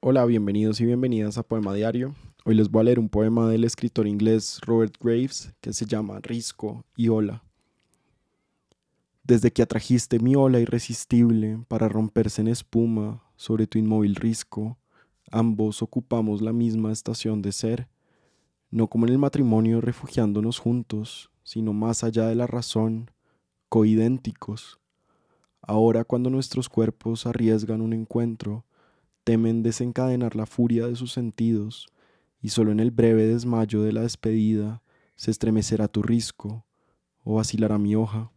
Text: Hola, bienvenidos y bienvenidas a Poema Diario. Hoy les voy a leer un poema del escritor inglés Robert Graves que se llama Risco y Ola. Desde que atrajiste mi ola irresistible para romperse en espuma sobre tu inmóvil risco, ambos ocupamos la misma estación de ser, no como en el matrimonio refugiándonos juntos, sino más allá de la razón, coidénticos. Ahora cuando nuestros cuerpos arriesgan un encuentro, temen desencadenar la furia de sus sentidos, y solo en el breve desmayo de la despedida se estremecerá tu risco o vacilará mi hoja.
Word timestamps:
Hola, 0.00 0.24
bienvenidos 0.26 0.80
y 0.80 0.84
bienvenidas 0.84 1.38
a 1.38 1.42
Poema 1.42 1.74
Diario. 1.74 2.14
Hoy 2.44 2.54
les 2.54 2.70
voy 2.70 2.82
a 2.82 2.84
leer 2.84 3.00
un 3.00 3.08
poema 3.08 3.48
del 3.48 3.64
escritor 3.64 4.06
inglés 4.06 4.60
Robert 4.64 4.94
Graves 5.00 5.52
que 5.60 5.72
se 5.72 5.86
llama 5.86 6.20
Risco 6.20 6.84
y 6.96 7.08
Ola. 7.08 7.42
Desde 9.24 9.50
que 9.50 9.62
atrajiste 9.62 10.20
mi 10.20 10.36
ola 10.36 10.60
irresistible 10.60 11.58
para 11.66 11.88
romperse 11.88 12.40
en 12.40 12.46
espuma 12.46 13.24
sobre 13.34 13.66
tu 13.66 13.76
inmóvil 13.76 14.14
risco, 14.14 14.78
ambos 15.32 15.82
ocupamos 15.82 16.42
la 16.42 16.52
misma 16.52 16.92
estación 16.92 17.42
de 17.42 17.50
ser, 17.50 17.88
no 18.70 18.86
como 18.86 19.04
en 19.06 19.14
el 19.14 19.18
matrimonio 19.18 19.80
refugiándonos 19.80 20.60
juntos, 20.60 21.28
sino 21.42 21.72
más 21.72 22.04
allá 22.04 22.28
de 22.28 22.36
la 22.36 22.46
razón, 22.46 23.10
coidénticos. 23.68 24.78
Ahora 25.60 26.04
cuando 26.04 26.30
nuestros 26.30 26.68
cuerpos 26.68 27.26
arriesgan 27.26 27.80
un 27.80 27.92
encuentro, 27.92 28.64
temen 29.28 29.62
desencadenar 29.62 30.36
la 30.36 30.46
furia 30.46 30.86
de 30.86 30.96
sus 30.96 31.12
sentidos, 31.12 31.88
y 32.40 32.48
solo 32.48 32.72
en 32.72 32.80
el 32.80 32.90
breve 32.90 33.26
desmayo 33.26 33.82
de 33.82 33.92
la 33.92 34.00
despedida 34.00 34.82
se 35.16 35.30
estremecerá 35.30 35.86
tu 35.86 36.02
risco 36.02 36.64
o 37.24 37.34
vacilará 37.34 37.76
mi 37.76 37.94
hoja. 37.94 38.32